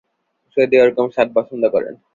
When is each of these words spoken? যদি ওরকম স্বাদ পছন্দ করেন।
যদি 0.57 0.75
ওরকম 0.79 1.07
স্বাদ 1.09 1.27
পছন্দ 1.35 1.63
করেন। 1.73 1.93